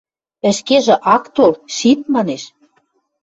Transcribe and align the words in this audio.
—Ӹшкежӹ 0.49 0.95
ак 1.15 1.23
тол, 1.35 1.53
«шит» 1.75 1.99
манеш. 2.13 2.43